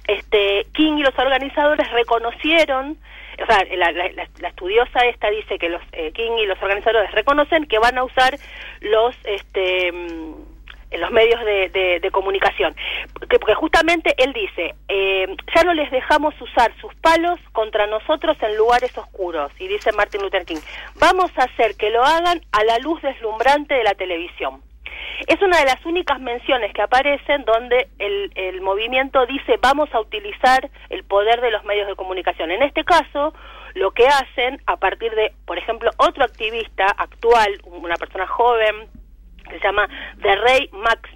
este, 0.07 0.65
King 0.73 0.97
y 0.97 1.03
los 1.03 1.17
organizadores 1.17 1.89
reconocieron 1.91 2.97
o 3.41 3.45
sea, 3.45 3.63
la, 3.75 4.47
estudiosa 4.47 4.99
esta 5.05 5.29
dice 5.29 5.57
que 5.57 5.69
los 5.69 5.81
eh, 5.91 6.11
King 6.11 6.31
y 6.39 6.45
los 6.45 6.61
organizadores 6.61 7.11
reconocen 7.11 7.65
que 7.65 7.79
van 7.79 7.97
a 7.97 8.03
usar 8.03 8.37
los 8.81 9.15
este 9.25 9.91
mm, 9.91 10.49
los 10.97 11.11
medios 11.11 11.39
de, 11.45 12.09
comunicación. 12.11 12.75
Porque, 13.13 13.37
porque, 13.37 13.53
justamente 13.53 14.15
él 14.17 14.33
dice, 14.33 14.73
eh, 14.87 15.27
ya 15.55 15.63
no 15.63 15.73
les 15.73 15.91
dejamos 15.91 16.33
usar 16.41 16.73
sus 16.81 16.93
palos 16.95 17.39
contra 17.51 17.85
nosotros 17.85 18.37
en 18.41 18.57
lugares 18.57 18.97
oscuros. 18.97 19.51
Y 19.59 19.67
dice 19.67 19.91
Martin 19.91 20.21
Luther 20.21 20.45
King, 20.45 20.57
vamos 20.95 21.31
a 21.37 21.43
hacer 21.43 21.75
que 21.75 21.91
lo 21.91 22.03
hagan 22.03 22.41
a 22.51 22.63
la 22.63 22.79
luz 22.79 23.01
deslumbrante 23.01 23.75
de 23.75 23.83
la 23.83 23.93
televisión. 23.93 24.61
Es 25.27 25.41
una 25.41 25.59
de 25.59 25.65
las 25.65 25.85
únicas 25.85 26.19
menciones 26.19 26.73
que 26.73 26.81
aparecen 26.81 27.43
donde 27.45 27.87
el, 27.99 28.31
el 28.35 28.61
movimiento 28.61 29.25
dice 29.25 29.57
vamos 29.61 29.93
a 29.93 29.99
utilizar 29.99 30.69
el 30.89 31.03
poder 31.03 31.41
de 31.41 31.51
los 31.51 31.63
medios 31.65 31.87
de 31.87 31.95
comunicación. 31.95 32.51
En 32.51 32.63
este 32.63 32.83
caso, 32.83 33.33
lo 33.75 33.91
que 33.91 34.07
hacen 34.07 34.61
a 34.65 34.77
partir 34.77 35.13
de, 35.15 35.33
por 35.45 35.57
ejemplo, 35.57 35.91
otro 35.97 36.23
activista 36.23 36.85
actual, 36.97 37.59
una 37.65 37.95
persona 37.95 38.27
joven, 38.27 38.87
que 39.47 39.59
se 39.59 39.63
llama 39.63 39.87
The 40.21 40.35
Ray 40.35 40.69
Max, 40.73 41.09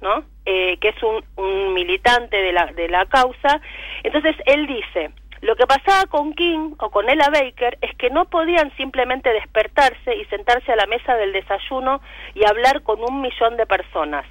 ¿no? 0.00 0.24
Eh, 0.46 0.78
que 0.78 0.88
es 0.88 1.02
un, 1.02 1.22
un 1.36 1.74
militante 1.74 2.36
de 2.36 2.52
la, 2.52 2.66
de 2.66 2.88
la 2.88 3.06
causa. 3.06 3.60
Entonces, 4.02 4.34
él 4.46 4.66
dice, 4.66 5.10
Lo 5.42 5.56
que 5.56 5.66
pasaba 5.66 6.04
con 6.06 6.34
King 6.34 6.74
o 6.78 6.90
con 6.90 7.08
Ella 7.08 7.30
Baker 7.30 7.78
es 7.80 7.94
que 7.96 8.10
no 8.10 8.26
podían 8.26 8.74
simplemente 8.76 9.32
despertarse 9.32 10.14
y 10.16 10.24
sentarse 10.26 10.72
a 10.72 10.76
la 10.76 10.86
mesa 10.86 11.16
del 11.16 11.32
desayuno 11.32 12.02
y 12.34 12.44
hablar 12.44 12.82
con 12.82 13.02
un 13.02 13.22
millón 13.22 13.56
de 13.56 13.66
personas. 13.66 14.26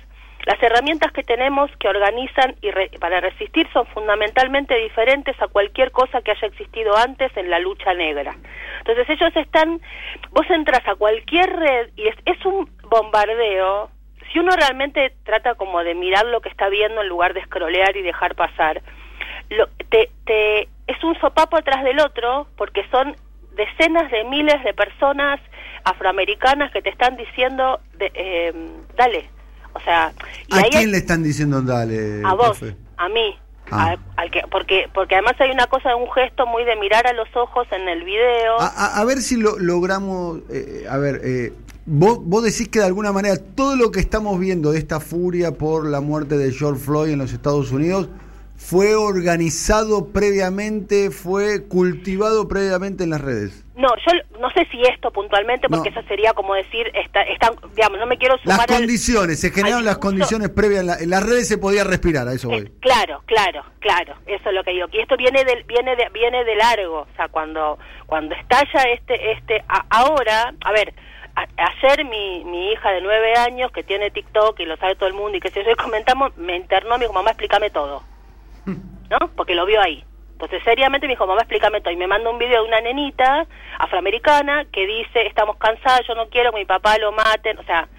Las 0.45 0.61
herramientas 0.63 1.11
que 1.11 1.23
tenemos 1.23 1.69
que 1.79 1.89
organizan 1.89 2.55
y 2.61 2.71
para 2.97 3.19
resistir 3.19 3.67
son 3.73 3.85
fundamentalmente 3.87 4.75
diferentes 4.75 5.39
a 5.41 5.47
cualquier 5.47 5.91
cosa 5.91 6.21
que 6.21 6.31
haya 6.31 6.47
existido 6.47 6.95
antes 6.95 7.35
en 7.35 7.49
la 7.49 7.59
lucha 7.59 7.93
negra. 7.93 8.35
Entonces 8.77 9.09
ellos 9.09 9.35
están, 9.35 9.81
vos 10.31 10.49
entras 10.49 10.87
a 10.87 10.95
cualquier 10.95 11.49
red 11.51 11.89
y 11.97 12.07
es, 12.07 12.15
es 12.25 12.45
un 12.45 12.69
bombardeo. 12.83 13.89
Si 14.31 14.39
uno 14.39 14.51
realmente 14.55 15.13
trata 15.23 15.55
como 15.55 15.83
de 15.83 15.95
mirar 15.95 16.25
lo 16.25 16.39
que 16.39 16.49
está 16.49 16.69
viendo 16.69 17.01
en 17.01 17.09
lugar 17.09 17.33
de 17.33 17.43
scrollear 17.43 17.97
y 17.97 18.01
dejar 18.01 18.35
pasar, 18.35 18.81
lo, 19.49 19.67
te, 19.89 20.09
te, 20.25 20.69
es 20.89 21.03
un 21.03 21.15
sopapo 21.19 21.57
atrás 21.57 21.83
del 21.83 21.99
otro 21.99 22.47
porque 22.57 22.81
son 22.89 23.15
decenas 23.55 24.09
de 24.11 24.23
miles 24.23 24.63
de 24.63 24.73
personas 24.73 25.39
afroamericanas 25.83 26.71
que 26.71 26.81
te 26.81 26.89
están 26.89 27.15
diciendo, 27.15 27.79
de, 27.97 28.11
eh, 28.13 28.53
dale, 28.97 29.29
o 29.73 29.79
sea, 29.81 30.11
¿a 30.51 30.61
quién 30.71 30.91
le 30.91 30.97
están 30.97 31.21
diciendo 31.21 31.61
dale? 31.61 32.21
A 32.25 32.33
vos, 32.33 32.59
a 32.97 33.09
mí. 33.09 33.37
Ah. 33.71 33.97
al 34.17 34.31
que, 34.31 34.41
porque 34.49 34.89
porque 34.95 35.13
además 35.13 35.35
hay 35.37 35.51
una 35.51 35.67
cosa, 35.67 35.95
un 35.95 36.11
gesto 36.11 36.47
muy 36.47 36.63
de 36.63 36.75
mirar 36.77 37.05
a 37.05 37.13
los 37.13 37.27
ojos 37.35 37.67
en 37.71 37.87
el 37.87 38.03
video. 38.03 38.57
A, 38.59 39.03
ver 39.05 39.19
si 39.19 39.37
lo 39.37 39.59
logramos, 39.59 40.39
eh, 40.49 40.87
a 40.89 40.97
ver, 40.97 41.21
eh, 41.23 41.53
vos, 41.85 42.17
vos 42.19 42.43
decís 42.43 42.67
que 42.67 42.79
de 42.79 42.85
alguna 42.85 43.11
manera 43.11 43.35
todo 43.37 43.75
lo 43.75 43.91
que 43.91 43.99
estamos 43.99 44.39
viendo 44.39 44.71
de 44.71 44.79
esta 44.79 44.99
furia 44.99 45.51
por 45.51 45.85
la 45.85 46.01
muerte 46.01 46.35
de 46.35 46.51
George 46.51 46.83
Floyd 46.83 47.11
en 47.11 47.19
los 47.19 47.31
Estados 47.31 47.71
Unidos 47.71 48.09
fue 48.59 48.93
organizado 48.93 50.11
previamente, 50.11 51.11
fue 51.11 51.65
cultivado 51.65 52.49
previamente 52.49 53.05
en 53.05 53.09
las 53.11 53.21
redes. 53.21 53.65
No, 53.75 53.87
yo 54.05 54.39
no 54.41 54.51
sé 54.51 54.67
si 54.69 54.81
esto 54.81 55.11
puntualmente, 55.11 55.69
porque 55.69 55.89
eso 55.89 56.01
sería 56.09 56.33
como 56.33 56.53
decir, 56.53 56.91
está, 56.93 57.21
están, 57.21 57.55
digamos, 57.73 57.99
no 57.99 58.05
me 58.05 58.17
quiero 58.17 58.37
sumar 58.37 58.69
Las 58.69 58.77
condiciones, 58.77 59.39
se 59.39 59.51
generaron 59.51 59.85
las 59.85 59.97
condiciones 59.97 60.49
previas, 60.49 61.01
en, 61.01 61.09
las 61.09 61.23
redes 61.23 61.47
se 61.47 61.57
podía 61.57 61.85
respirar, 61.85 62.27
a 62.27 62.33
eso 62.33 62.49
voy. 62.49 62.69
claro, 62.81 63.23
claro, 63.25 63.63
claro, 63.79 64.15
eso 64.27 64.49
es 64.49 64.53
lo 64.53 64.63
que 64.65 64.71
digo. 64.71 64.87
Y 64.91 64.99
esto 64.99 65.15
viene 65.15 65.45
de, 65.45 65.63
viene 65.63 65.95
de, 65.95 66.09
viene 66.13 66.43
de 66.43 66.55
largo, 66.57 67.07
o 67.09 67.15
sea, 67.15 67.29
cuando, 67.29 67.79
cuando 68.07 68.35
estalla 68.35 68.83
este, 68.93 69.31
este, 69.31 69.63
ahora, 69.89 70.53
a 70.65 70.71
ver, 70.73 70.93
ayer 71.35 72.03
mi, 72.03 72.43
mi 72.43 72.73
hija 72.73 72.91
de 72.91 72.99
nueve 72.99 73.35
años, 73.37 73.71
que 73.71 73.83
tiene 73.83 74.11
TikTok 74.11 74.59
y 74.59 74.65
lo 74.65 74.75
sabe 74.75 74.95
todo 74.95 75.07
el 75.07 75.15
mundo 75.15 75.37
y 75.37 75.39
que 75.39 75.49
si 75.49 75.63
yo 75.63 75.75
comentamos, 75.81 76.35
me 76.35 76.57
internó, 76.57 76.97
me 76.97 77.05
dijo, 77.05 77.13
mamá, 77.13 77.31
explícame 77.31 77.69
todo. 77.69 78.03
¿No? 79.09 79.31
Porque 79.35 79.55
lo 79.55 79.65
vio 79.65 79.81
ahí. 79.81 80.03
Entonces, 80.31 80.63
seriamente 80.63 81.05
me 81.05 81.13
dijo, 81.13 81.27
mamá, 81.27 81.41
explícame 81.41 81.81
todo. 81.81 81.93
Y 81.93 81.97
me 81.97 82.07
manda 82.07 82.29
un 82.29 82.39
video 82.39 82.61
de 82.61 82.67
una 82.69 82.79
nenita 82.79 83.45
afroamericana 83.77 84.65
que 84.71 84.87
dice, 84.87 85.27
estamos 85.27 85.57
cansados, 85.57 86.07
yo 86.07 86.15
no 86.15 86.29
quiero 86.29 86.51
que 86.51 86.59
mi 86.59 86.65
papá 86.65 86.97
lo 86.97 87.11
maten. 87.11 87.57
O 87.57 87.63
sea, 87.63 87.89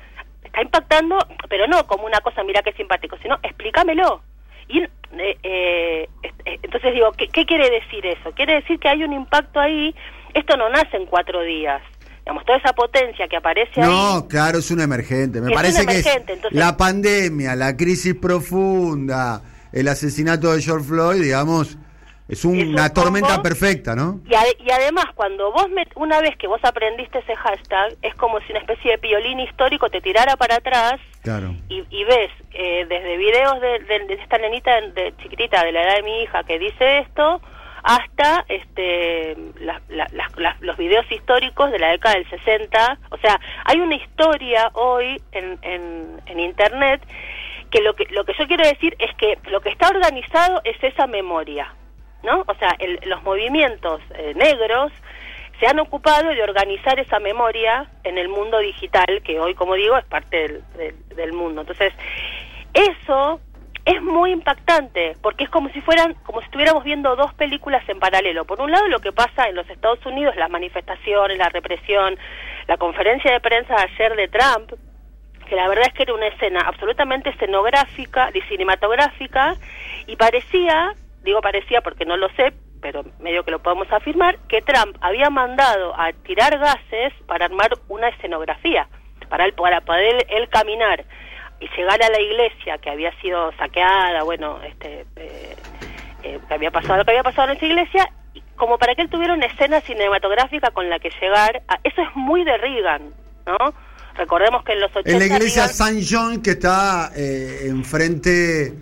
está 0.43 0.63
impactando, 0.63 1.19
pero 1.49 1.67
no 1.67 1.87
como 1.87 2.07
una 2.07 2.21
cosa, 2.21 2.43
mira 2.43 2.63
qué 2.63 2.73
simpático, 2.73 3.17
sino 3.23 3.39
explícamelo. 3.43 4.23
Y 4.69 4.81
eh, 4.83 4.89
eh, 5.43 6.09
entonces 6.63 6.95
digo, 6.95 7.13
¿qué, 7.13 7.29
¿qué 7.29 7.45
quiere 7.45 7.69
decir 7.69 8.07
eso? 8.07 8.33
Quiere 8.33 8.55
decir 8.55 8.79
que 8.79 8.89
hay 8.89 9.05
un 9.05 9.13
impacto 9.13 9.61
ahí, 9.61 9.95
esto 10.33 10.57
no 10.57 10.69
nace 10.71 10.97
en 10.97 11.07
cuatro 11.07 11.43
días 11.43 11.83
digamos, 12.21 12.45
toda 12.45 12.59
esa 12.59 12.73
potencia 12.73 13.27
que 13.29 13.37
aparece 13.37 13.81
ahí. 13.83 13.89
No, 13.89 14.29
claro, 14.29 14.59
es 14.59 14.71
un 14.71 14.81
emergente. 14.81 15.41
Me 15.41 15.53
parece 15.53 15.87
que 15.87 15.99
es 15.99 16.07
la 16.51 16.77
pandemia, 16.77 17.57
la 17.57 17.77
crisis 17.77 18.15
profunda, 18.15 19.43
el 19.73 19.89
asesinato 19.89 20.53
de 20.53 20.63
George 20.63 20.87
Floyd, 20.87 21.23
digamos, 21.23 21.79
es, 22.31 22.45
una 22.45 22.93
tormenta 22.93 23.43
perfecta, 23.43 23.97
¿no? 23.97 24.21
Y, 24.25 24.71
además, 24.71 25.07
cuando 25.17 25.51
vos, 25.51 25.67
una 25.97 26.21
vez 26.21 26.37
que 26.37 26.47
vos 26.47 26.61
aprendiste 26.63 27.19
ese 27.19 27.35
hashtag, 27.35 27.97
es 28.03 28.15
como 28.15 28.39
si 28.41 28.53
una 28.53 28.61
especie 28.61 28.93
de 28.93 28.99
piolín 28.99 29.41
histórico 29.41 29.91
te 29.91 30.01
tirara 30.01 30.37
para 30.37 30.57
atrás 30.57 31.01
claro. 31.23 31.57
y, 31.69 32.05
ves 32.05 32.31
eh, 32.53 32.87
desde 32.89 33.17
videos 33.17 33.61
de, 33.61 34.17
esta 34.21 34.39
nenita 34.39 34.81
de, 34.95 35.13
chiquitita 35.21 35.65
de 35.65 35.73
la 35.73 35.83
edad 35.83 35.97
de 35.97 36.03
mi 36.05 36.23
hija 36.23 36.45
que 36.45 36.61
dice 36.61 36.99
esto, 36.99 37.41
hasta 37.83 38.45
este 38.49 39.37
los 40.61 40.77
videos 40.77 41.11
históricos 41.11 41.73
de 41.73 41.81
la 41.81 41.89
década 41.89 42.15
del 42.15 42.31
60. 42.31 42.99
O 43.11 43.17
sea, 43.17 43.41
hay 43.65 43.81
una 43.81 43.97
historia 43.97 44.71
hoy 44.75 45.21
en, 45.33 45.59
en, 45.63 46.21
en 46.27 46.39
Internet 46.39 47.03
que 47.71 47.81
lo 47.81 47.95
que 47.95 48.07
lo 48.11 48.25
que 48.25 48.35
yo 48.39 48.47
quiero 48.47 48.65
decir 48.65 48.97
es 48.99 49.15
que 49.17 49.39
lo 49.51 49.61
que 49.61 49.71
está 49.71 49.89
organizado 49.89 50.61
es 50.65 50.83
esa 50.83 51.07
memoria, 51.07 51.73
¿no? 52.23 52.45
O 52.47 52.55
sea, 52.55 52.77
los 53.05 53.23
movimientos 53.23 54.01
eh, 54.15 54.35
negros 54.35 54.93
se 55.61 55.67
han 55.67 55.79
ocupado 55.79 56.31
de 56.31 56.43
organizar 56.43 56.99
esa 56.99 57.21
memoria 57.21 57.91
en 58.03 58.19
el 58.19 58.29
mundo 58.29 58.59
digital, 58.59 59.21
que 59.23 59.39
hoy, 59.39 59.55
como 59.55 59.75
digo, 59.75 59.97
es 59.99 60.05
parte 60.07 60.63
del, 60.77 60.95
del, 61.15 61.33
mundo. 61.35 61.61
Entonces, 61.61 61.93
eso 62.73 63.41
es 63.85 64.01
muy 64.03 64.31
impactante, 64.31 65.17
porque 65.21 65.45
es 65.45 65.51
como 65.51 65.69
si 65.69 65.83
fueran, 65.83 66.15
como 66.25 66.41
si 66.41 66.47
estuviéramos 66.47 66.83
viendo 66.83 67.15
dos 67.15 67.35
películas 67.35 67.87
en 67.89 68.01
paralelo. 68.01 68.47
Por 68.47 68.61
un 68.63 68.71
lado, 68.71 68.89
lo 68.89 69.01
que 69.01 69.13
pasa 69.13 69.49
en 69.49 69.55
los 69.55 69.69
Estados 69.69 70.05
Unidos, 70.07 70.35
las 70.37 70.49
manifestaciones, 70.49 71.37
la 71.37 71.51
represión, 71.51 72.17
la 72.67 72.79
conferencia 72.79 73.31
de 73.31 73.41
prensa 73.41 73.75
ayer 73.77 74.17
de 74.17 74.29
Trump, 74.29 74.73
que 75.51 75.57
la 75.57 75.67
verdad 75.67 75.87
es 75.89 75.95
que 75.95 76.05
era 76.05 76.15
una 76.15 76.29
escena 76.29 76.61
absolutamente 76.61 77.31
escenográfica, 77.31 78.31
y 78.33 78.41
cinematográfica, 78.43 79.57
y 80.07 80.15
parecía, 80.15 80.95
digo 81.25 81.41
parecía 81.41 81.81
porque 81.81 82.05
no 82.05 82.17
lo 82.17 82.29
sé, 82.37 82.53
pero 82.81 83.03
medio 83.19 83.43
que 83.43 83.51
lo 83.51 83.59
podemos 83.59 83.93
afirmar, 83.93 84.39
que 84.49 84.63
Trump 84.63 84.97
había 85.01 85.29
mandado 85.29 85.93
a 85.99 86.13
tirar 86.13 86.57
gases 86.57 87.13
para 87.27 87.47
armar 87.47 87.71
una 87.89 88.11
escenografía, 88.11 88.87
para, 89.29 89.45
él, 89.45 89.53
para 89.55 89.81
poder 89.81 90.25
él 90.29 90.49
caminar 90.49 91.05
y 91.59 91.69
llegar 91.77 92.01
a 92.01 92.09
la 92.09 92.21
iglesia 92.21 92.79
que 92.79 92.89
había 92.89 93.13
sido 93.21 93.51
saqueada, 93.59 94.23
bueno, 94.23 94.61
este, 94.63 95.05
eh, 95.17 95.57
eh, 96.23 96.39
que 96.47 96.55
había 96.55 96.71
pasado 96.71 96.99
lo 96.99 97.05
que 97.05 97.11
había 97.11 97.25
pasado 97.25 97.51
en 97.51 97.57
esa 97.57 97.67
iglesia, 97.67 98.09
como 98.55 98.79
para 98.79 98.95
que 98.95 99.03
él 99.03 99.11
tuviera 99.11 99.35
una 99.35 99.47
escena 99.47 99.81
cinematográfica 99.81 100.71
con 100.71 100.89
la 100.89 101.01
que 101.01 101.11
llegar, 101.21 101.61
a, 101.67 101.81
eso 101.83 102.03
es 102.03 102.15
muy 102.15 102.45
de 102.45 102.57
Reagan, 102.57 103.13
¿no? 103.47 103.90
Recordemos 104.21 104.63
que 104.65 104.73
en 104.73 104.81
los 104.81 104.91
80... 104.91 105.11
En 105.11 105.19
la 105.19 105.25
iglesia 105.25 105.67
San 105.67 105.99
John, 106.07 106.43
que 106.43 106.51
está 106.51 107.11
eh, 107.17 107.63
enfrente 107.69 108.75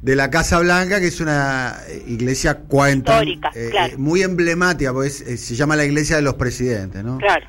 de 0.00 0.16
la 0.16 0.30
Casa 0.30 0.60
Blanca, 0.60 1.00
que 1.00 1.08
es 1.08 1.20
una 1.20 1.76
iglesia 2.06 2.58
cuenta, 2.58 3.14
Histórica, 3.14 3.50
eh, 3.56 3.70
claro. 3.72 3.98
muy 3.98 4.22
emblemática, 4.22 4.92
pues 4.92 5.16
se 5.16 5.54
llama 5.56 5.74
la 5.74 5.84
iglesia 5.84 6.14
de 6.14 6.22
los 6.22 6.34
presidentes, 6.34 7.02
¿no? 7.02 7.18
Claro. 7.18 7.44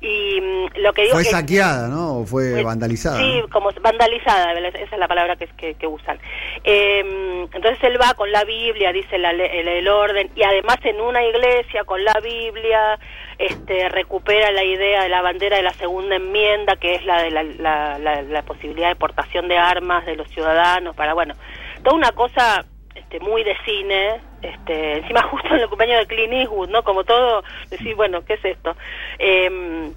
Y 0.00 0.40
mm, 0.40 0.80
lo 0.80 0.92
que 0.92 1.02
digo 1.02 1.14
fue 1.14 1.24
saqueada, 1.24 1.88
¿no? 1.88 2.20
¿O 2.20 2.26
fue 2.26 2.62
vandalizada? 2.62 3.18
Sí, 3.18 3.42
como 3.52 3.70
vandalizada, 3.82 4.52
esa 4.52 4.78
es 4.78 4.98
la 4.98 5.08
palabra 5.08 5.36
que, 5.36 5.46
que, 5.48 5.74
que 5.74 5.86
usan. 5.86 6.18
Eh, 6.64 7.46
entonces 7.52 7.78
él 7.82 7.98
va 8.00 8.14
con 8.14 8.32
la 8.32 8.44
Biblia, 8.44 8.92
dice 8.92 9.16
el, 9.16 9.24
el, 9.24 9.88
orden, 9.88 10.30
y 10.34 10.42
además 10.42 10.78
en 10.84 11.00
una 11.00 11.22
iglesia 11.22 11.84
con 11.84 12.02
la 12.02 12.14
Biblia, 12.22 12.98
este, 13.38 13.88
recupera 13.90 14.50
la 14.52 14.64
idea 14.64 15.02
de 15.02 15.10
la 15.10 15.20
bandera 15.20 15.56
de 15.56 15.62
la 15.62 15.74
segunda 15.74 16.16
enmienda, 16.16 16.76
que 16.76 16.94
es 16.94 17.04
la 17.04 17.22
de 17.22 17.30
la, 17.30 17.98
la, 17.98 18.42
posibilidad 18.42 18.88
de 18.88 18.96
portación 18.96 19.48
de 19.48 19.58
armas 19.58 20.06
de 20.06 20.16
los 20.16 20.28
ciudadanos, 20.30 20.96
para, 20.96 21.12
bueno, 21.12 21.34
toda 21.82 21.96
una 21.96 22.12
cosa 22.12 22.64
este, 23.00 23.20
muy 23.20 23.42
de 23.44 23.56
cine, 23.64 24.20
este, 24.42 24.98
encima 24.98 25.22
justo 25.22 25.48
en 25.54 25.60
el 25.60 25.68
cumpleaños 25.68 26.06
de 26.06 26.14
Clint 26.14 26.32
Eastwood, 26.32 26.70
¿no? 26.70 26.82
Como 26.82 27.04
todo, 27.04 27.42
decir, 27.70 27.94
bueno, 27.94 28.24
¿qué 28.24 28.34
es 28.34 28.44
esto? 28.44 28.76
Eh, 29.18 29.92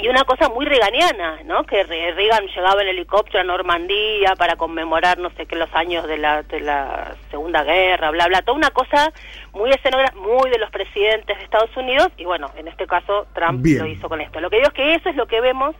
y 0.00 0.08
una 0.08 0.24
cosa 0.24 0.48
muy 0.48 0.64
reganiana, 0.64 1.40
¿no? 1.44 1.64
Que 1.64 1.82
Reagan 1.82 2.46
llegaba 2.46 2.82
en 2.82 2.88
helicóptero 2.88 3.40
a 3.40 3.44
Normandía 3.44 4.34
para 4.36 4.56
conmemorar 4.56 5.18
no 5.18 5.30
sé 5.30 5.46
qué 5.46 5.56
los 5.56 5.72
años 5.74 6.06
de 6.06 6.18
la, 6.18 6.42
de 6.44 6.60
la 6.60 7.16
Segunda 7.30 7.64
Guerra, 7.64 8.10
bla, 8.10 8.28
bla, 8.28 8.42
toda 8.42 8.58
una 8.58 8.70
cosa 8.70 9.12
muy 9.52 9.70
escenográfica, 9.70 10.20
muy 10.20 10.50
de 10.50 10.58
los 10.58 10.70
presidentes 10.70 11.36
de 11.36 11.42
Estados 11.42 11.76
Unidos 11.76 12.08
y 12.16 12.24
bueno, 12.24 12.48
en 12.56 12.68
este 12.68 12.86
caso 12.86 13.26
Trump 13.34 13.64
lo 13.66 13.86
hizo 13.86 14.08
con 14.08 14.20
esto. 14.20 14.40
Lo 14.40 14.50
que 14.50 14.56
digo 14.56 14.68
es 14.68 14.74
que 14.74 14.94
eso 14.94 15.08
es 15.08 15.16
lo 15.16 15.26
que 15.26 15.40
vemos 15.40 15.74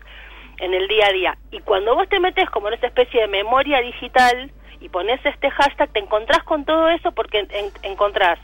en 0.59 0.75
el 0.75 0.89
día 0.89 1.07
a 1.07 1.13
día. 1.13 1.39
Y 1.53 1.61
cuando 1.61 1.95
vos 1.95 2.09
te 2.09 2.19
metes 2.19 2.51
como 2.51 2.69
en 2.69 2.75
esa 2.75 2.89
especie 2.89 3.21
de 3.21 3.29
memoria 3.29 3.81
digital 3.81 4.51
y 4.81 4.89
pones 4.89 5.25
este 5.25 5.51
hashtag, 5.51 5.91
te 5.91 6.01
encontrás 6.01 6.43
con 6.45 6.65
todo 6.65 6.89
eso 6.89 7.13
porque 7.13 7.47
encontrás 7.83 8.39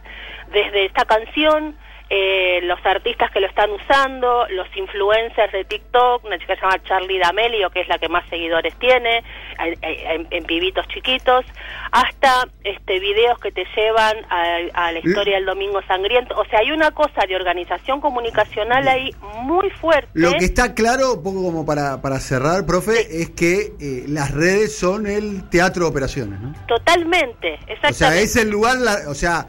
desde 0.49 0.87
esta 0.87 1.05
canción 1.05 1.77
eh, 2.11 2.61
los 2.63 2.79
artistas 2.85 3.31
que 3.31 3.41
lo 3.41 3.47
están 3.47 3.71
usando, 3.71 4.47
los 4.51 4.69
influencers 4.77 5.53
de 5.53 5.65
TikTok, 5.65 6.25
una 6.25 6.39
chica 6.39 6.55
que 6.55 6.61
se 6.61 6.67
llama 6.67 6.83
Charlie 6.83 7.19
D'Amelio, 7.19 7.71
que 7.71 7.81
es 7.81 7.89
la 7.89 7.99
que 7.99 8.09
más 8.11 8.29
seguidores 8.29 8.75
tiene, 8.79 9.25
en, 9.59 10.45
pibitos 10.45 10.87
chiquitos, 10.89 11.47
hasta 11.91 12.47
este 12.63 13.01
videos 13.01 13.39
que 13.39 13.51
te 13.53 13.65
llevan 13.75 14.17
a, 14.29 14.93
la 14.93 14.99
historia 14.99 15.37
del 15.37 15.47
Domingo 15.47 15.81
Sangriento. 15.89 16.39
O 16.39 16.45
sea, 16.45 16.59
hay 16.61 16.73
una 16.73 16.91
cosa 16.91 17.23
de 17.27 17.37
organización 17.37 18.01
comunicacional 18.03 18.87
ahí 18.87 19.11
muy 19.43 19.71
fuerte. 19.71 20.11
Lo 20.13 20.33
que 20.33 20.45
está 20.45 20.75
claro, 20.75 21.15
un 21.15 21.23
poco 21.23 21.43
como 21.43 21.65
para, 21.65 22.03
para 22.03 22.21
cerrar, 22.21 22.67
profe, 22.67 23.23
es 23.23 23.31
que 23.31 23.73
eh, 23.81 24.05
las 24.09 24.31
redes 24.31 24.77
son 24.77 25.07
el 25.07 25.49
teatro 25.49 25.85
de 25.85 25.91
operaciones, 25.91 26.39
¿no? 26.39 26.55
Totalmente, 26.67 27.55
exactamente. 27.67 27.89
O 27.89 27.95
sea, 27.95 28.17
es 28.17 28.37
el 28.37 28.51
lugar, 28.51 28.77
o 29.09 29.15
sea 29.15 29.47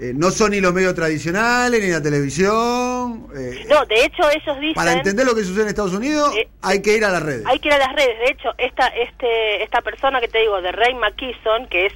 eh, 0.00 0.12
no 0.14 0.30
son 0.30 0.52
ni 0.52 0.60
los 0.60 0.72
medios 0.72 0.94
tradicionales, 0.94 1.82
ni 1.82 1.90
la 1.90 2.02
televisión. 2.02 3.26
eh, 3.36 3.66
No, 3.68 3.84
de 3.86 4.04
hecho 4.04 4.22
ellos 4.30 4.60
dicen... 4.60 4.74
para 4.74 4.92
entender 4.92 5.26
lo 5.26 5.34
que 5.34 5.42
sucede 5.42 5.62
en 5.62 5.68
Estados 5.68 5.94
Unidos, 5.94 6.34
Eh, 6.36 6.48
hay 6.62 6.80
que 6.82 6.96
ir 6.96 7.04
a 7.04 7.10
las 7.10 7.22
redes. 7.22 7.44
Hay 7.46 7.58
que 7.58 7.68
ir 7.68 7.74
a 7.74 7.78
las 7.78 7.92
redes. 7.94 8.18
De 8.20 8.30
hecho, 8.30 8.50
esta, 8.58 8.86
este, 8.88 9.62
esta 9.62 9.80
persona 9.82 10.20
que 10.20 10.28
te 10.28 10.38
digo, 10.38 10.60
de 10.62 10.72
Ray 10.72 10.94
McKesson, 10.94 11.66
que 11.68 11.86
es 11.86 11.92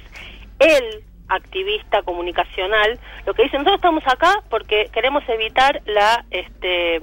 el 0.59 1.03
activista 1.29 2.03
comunicacional, 2.03 2.99
lo 3.25 3.33
que 3.33 3.43
dice, 3.43 3.57
nosotros 3.57 3.75
estamos 3.77 4.03
acá 4.07 4.43
porque 4.49 4.89
queremos 4.93 5.23
evitar 5.29 5.81
la, 5.85 6.25
este, 6.29 6.99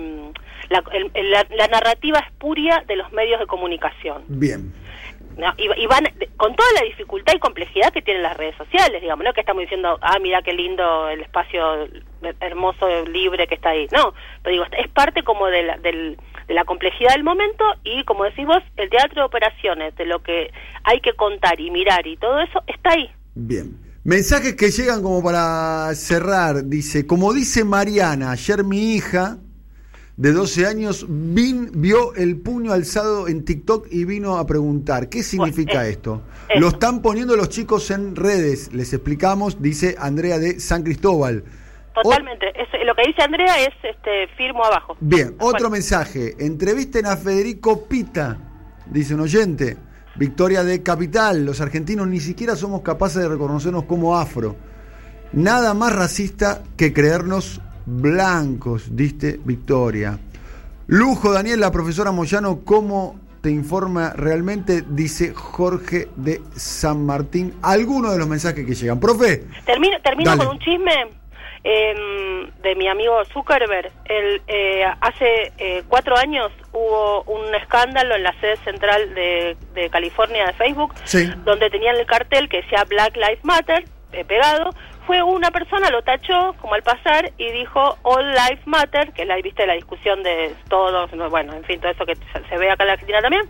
la, 0.68 0.84
el- 0.92 1.30
la- 1.30 1.46
la 1.56 1.66
narrativa 1.68 2.18
espuria 2.20 2.84
de 2.86 2.96
los 2.96 3.10
medios 3.12 3.40
de 3.40 3.46
comunicación. 3.46 4.22
Bien. 4.28 4.72
¿No? 5.36 5.52
Y, 5.56 5.68
y 5.82 5.86
van 5.86 6.04
con 6.36 6.54
toda 6.54 6.68
la 6.78 6.82
dificultad 6.86 7.34
y 7.34 7.38
complejidad 7.38 7.92
que 7.92 8.02
tienen 8.02 8.22
las 8.22 8.36
redes 8.36 8.56
sociales, 8.56 9.00
digamos, 9.00 9.24
no 9.24 9.32
que 9.32 9.40
estamos 9.40 9.62
diciendo, 9.62 9.98
ah, 10.02 10.18
mira 10.20 10.42
qué 10.42 10.52
lindo 10.52 11.08
el 11.08 11.20
espacio 11.22 11.88
hermoso, 12.40 12.86
libre 13.06 13.46
que 13.46 13.54
está 13.54 13.70
ahí. 13.70 13.86
No, 13.92 14.12
pero 14.42 14.52
digo, 14.52 14.64
es 14.78 14.88
parte 14.90 15.22
como 15.22 15.46
de 15.46 15.62
la, 15.62 15.78
del- 15.78 16.18
de 16.46 16.54
la 16.54 16.64
complejidad 16.64 17.12
del 17.14 17.22
momento 17.24 17.64
y, 17.84 18.04
como 18.04 18.24
decís 18.24 18.46
vos, 18.46 18.62
el 18.76 18.90
teatro 18.90 19.22
de 19.22 19.26
operaciones, 19.26 19.94
de 19.96 20.04
lo 20.04 20.22
que 20.22 20.52
hay 20.84 21.00
que 21.00 21.12
contar 21.14 21.60
y 21.60 21.70
mirar 21.70 22.06
y 22.06 22.16
todo 22.16 22.40
eso, 22.40 22.62
está 22.66 22.90
ahí. 22.92 23.10
Bien. 23.34 23.76
Mensajes 24.02 24.56
que 24.56 24.70
llegan 24.70 25.02
como 25.02 25.22
para 25.22 25.94
cerrar. 25.94 26.64
Dice, 26.64 27.06
como 27.06 27.32
dice 27.34 27.64
Mariana, 27.64 28.30
ayer 28.32 28.64
mi 28.64 28.94
hija 28.94 29.36
de 30.20 30.32
12 30.32 30.66
años 30.66 31.06
vin- 31.08 31.70
vio 31.72 32.14
el 32.14 32.36
puño 32.36 32.72
alzado 32.74 33.26
en 33.26 33.42
TikTok 33.42 33.86
y 33.90 34.04
vino 34.04 34.36
a 34.36 34.46
preguntar, 34.46 35.08
¿qué 35.08 35.22
significa 35.22 35.86
eh, 35.86 35.92
esto? 35.92 36.20
eso. 36.50 36.60
Lo 36.60 36.68
están 36.68 37.00
poniendo 37.00 37.36
los 37.36 37.48
chicos 37.48 37.90
en 37.90 38.14
redes, 38.14 38.70
les 38.74 38.92
explicamos, 38.92 39.62
dice 39.62 39.96
Andrea 39.98 40.38
de 40.38 40.60
San 40.60 40.82
Cristóbal. 40.82 41.42
O- 41.96 42.02
Totalmente. 42.02 42.48
Es- 42.48 42.68
lo 42.86 42.94
que 42.94 43.02
dice 43.06 43.22
Andrea 43.22 43.62
es 43.62 43.72
este 43.82 44.28
firmo 44.36 44.62
abajo. 44.62 44.94
Bien, 45.00 45.34
otro 45.40 45.70
mensaje. 45.70 46.36
Entrevisten 46.38 47.06
a 47.06 47.16
Federico 47.16 47.86
Pita, 47.86 48.36
dice 48.90 49.14
un 49.14 49.20
oyente. 49.20 49.78
Victoria 50.16 50.62
de 50.64 50.82
Capital. 50.82 51.46
Los 51.46 51.62
argentinos 51.62 52.06
ni 52.08 52.20
siquiera 52.20 52.56
somos 52.56 52.82
capaces 52.82 53.22
de 53.22 53.28
reconocernos 53.28 53.84
como 53.84 54.18
afro. 54.18 54.54
Nada 55.32 55.72
más 55.72 55.94
racista 55.96 56.62
que 56.76 56.92
creernos 56.92 57.62
blancos, 57.90 58.94
diste 58.96 59.40
Victoria. 59.44 60.18
Lujo, 60.86 61.32
Daniel, 61.32 61.60
la 61.60 61.70
profesora 61.70 62.10
Moyano, 62.12 62.60
¿cómo 62.64 63.18
te 63.42 63.50
informa 63.50 64.12
realmente? 64.14 64.82
Dice 64.88 65.32
Jorge 65.34 66.08
de 66.16 66.40
San 66.56 67.04
Martín. 67.06 67.54
Algunos 67.62 68.12
de 68.12 68.18
los 68.18 68.28
mensajes 68.28 68.66
que 68.66 68.74
llegan. 68.74 69.00
Profe, 69.00 69.44
Termino, 69.64 69.96
termino 70.02 70.30
Dale. 70.30 70.44
con 70.44 70.56
un 70.56 70.58
chisme 70.60 70.92
em, 71.64 72.50
de 72.62 72.74
mi 72.76 72.88
amigo 72.88 73.24
Zuckerberg. 73.32 73.90
El, 74.06 74.42
eh, 74.46 74.84
hace 75.00 75.52
eh, 75.58 75.82
cuatro 75.88 76.16
años 76.16 76.50
hubo 76.72 77.22
un 77.24 77.54
escándalo 77.54 78.14
en 78.16 78.22
la 78.22 78.32
sede 78.40 78.56
central 78.64 79.14
de, 79.14 79.56
de 79.74 79.90
California 79.90 80.46
de 80.46 80.52
Facebook, 80.54 80.94
Sí. 81.04 81.30
donde 81.44 81.70
tenían 81.70 81.96
el 81.96 82.06
cartel 82.06 82.48
que 82.48 82.58
decía 82.62 82.84
Black 82.84 83.14
Lives 83.16 83.44
Matter 83.44 83.84
eh, 84.12 84.24
pegado. 84.24 84.70
Fue 85.10 85.24
una 85.24 85.50
persona, 85.50 85.90
lo 85.90 86.02
tachó 86.02 86.54
como 86.60 86.74
al 86.74 86.84
pasar 86.84 87.32
y 87.36 87.50
dijo 87.50 87.98
All 88.02 88.30
Lives 88.32 88.64
Matter, 88.64 89.12
que 89.12 89.24
la, 89.24 89.34
viste, 89.42 89.66
la 89.66 89.72
discusión 89.74 90.22
de 90.22 90.54
todos, 90.68 91.12
no, 91.14 91.28
bueno, 91.28 91.52
en 91.52 91.64
fin, 91.64 91.80
todo 91.80 91.90
eso 91.90 92.06
que 92.06 92.14
se 92.14 92.58
ve 92.58 92.70
acá 92.70 92.84
en 92.84 92.86
la 92.86 92.92
Argentina 92.92 93.20
también. 93.20 93.42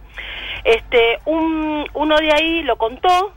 Este, 0.65 1.19
un, 1.27 1.87
uno 1.93 2.17
de 2.17 2.33
ahí 2.33 2.63
lo 2.63 2.77
contó, 2.79 3.35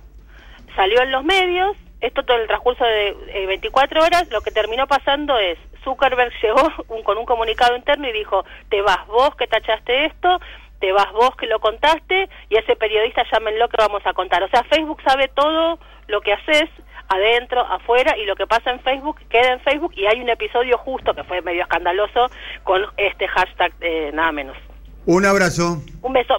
salió 0.73 1.01
en 1.01 1.11
los 1.11 1.25
medios, 1.25 1.75
esto 1.99 2.23
todo 2.23 2.37
el 2.37 2.47
transcurso 2.47 2.85
de 2.85 3.09
eh, 3.27 3.45
24 3.45 4.01
horas, 4.01 4.29
lo 4.31 4.39
que 4.39 4.51
terminó 4.51 4.87
pasando 4.87 5.37
es, 5.37 5.57
Zuckerberg 5.83 6.31
llegó 6.41 6.61
un- 6.87 7.03
con 7.03 7.17
un 7.17 7.25
comunicado 7.25 7.75
interno 7.75 8.07
y 8.07 8.13
dijo, 8.13 8.45
te 8.69 8.81
vas 8.81 9.05
vos 9.07 9.35
que 9.35 9.47
tachaste 9.47 10.05
esto, 10.05 10.39
te 10.79 10.93
vas 10.93 11.11
vos 11.11 11.35
que 11.35 11.47
lo 11.47 11.59
contaste, 11.59 12.29
y 12.47 12.55
ese 12.55 12.77
periodista 12.77 13.25
llámenlo 13.29 13.67
que 13.67 13.75
vamos 13.79 14.01
a 14.05 14.13
contar. 14.13 14.43
O 14.43 14.47
sea, 14.47 14.63
Facebook 14.63 15.01
sabe 15.05 15.27
todo 15.27 15.77
lo 16.07 16.21
que 16.21 16.31
haces 16.31 16.69
adentro, 17.13 17.61
afuera, 17.61 18.17
y 18.17 18.25
lo 18.25 18.35
que 18.35 18.47
pasa 18.47 18.71
en 18.71 18.79
Facebook 18.81 19.17
queda 19.29 19.53
en 19.53 19.59
Facebook, 19.61 19.93
y 19.95 20.05
hay 20.05 20.21
un 20.21 20.29
episodio 20.29 20.77
justo 20.77 21.13
que 21.13 21.23
fue 21.23 21.41
medio 21.41 21.63
escandaloso 21.63 22.29
con 22.63 22.81
este 22.97 23.27
hashtag, 23.27 23.73
eh, 23.81 24.11
nada 24.13 24.31
menos. 24.31 24.57
un 25.05 25.25
abrazo. 25.25 25.81
Un 26.01 26.13
beso. 26.13 26.35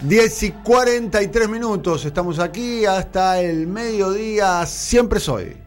10 0.00 0.42
y 0.42 0.50
43 0.50 1.48
minutos, 1.48 2.04
estamos 2.04 2.38
aquí 2.38 2.84
hasta 2.86 3.40
el 3.40 3.66
mediodía, 3.66 4.64
siempre 4.66 5.20
soy. 5.20 5.61